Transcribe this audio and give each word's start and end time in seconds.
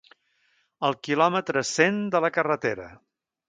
El 0.89 0.97
quilòmetre 1.09 1.65
cent 1.75 2.03
de 2.17 2.25
la 2.27 2.33
carretera. 2.41 2.93